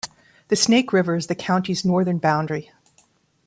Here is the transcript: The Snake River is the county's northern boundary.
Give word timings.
The 0.47 0.55
Snake 0.55 0.91
River 0.93 1.15
is 1.15 1.27
the 1.27 1.35
county's 1.35 1.85
northern 1.85 2.17
boundary. 2.17 2.71